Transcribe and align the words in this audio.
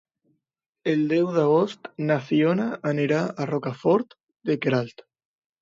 El 0.93 1.03
deu 1.11 1.27
d'agost 1.35 1.91
na 2.07 2.17
Fiona 2.29 2.67
anirà 2.95 3.21
a 3.25 3.47
Rocafort 3.53 4.21
de 4.51 4.61
Queralt. 4.65 5.07